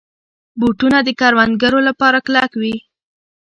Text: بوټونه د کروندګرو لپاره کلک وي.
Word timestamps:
بوټونه 0.59 0.97
د 1.03 1.09
کروندګرو 1.19 1.79
لپاره 1.87 2.17
کلک 2.27 2.51
وي. 2.61 2.75